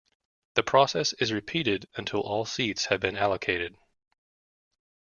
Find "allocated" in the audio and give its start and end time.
3.15-3.77